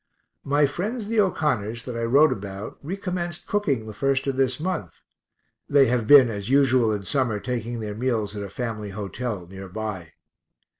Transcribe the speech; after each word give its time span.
My 0.43 0.65
friends 0.65 1.09
the 1.09 1.19
O'Connors 1.19 1.85
that 1.85 1.95
I 1.95 2.05
wrote 2.05 2.31
about 2.31 2.79
recommenced 2.81 3.45
cooking 3.45 3.85
the 3.85 3.93
1st 3.93 4.25
of 4.25 4.35
this 4.35 4.59
month 4.59 4.93
(they 5.69 5.85
have 5.89 6.07
been, 6.07 6.27
as 6.27 6.49
usual 6.49 6.91
in 6.91 7.03
summer, 7.03 7.39
taking 7.39 7.81
their 7.81 7.93
meals 7.93 8.35
at 8.35 8.41
a 8.41 8.49
family 8.49 8.89
hotel 8.89 9.45
near 9.45 9.69
by). 9.69 10.13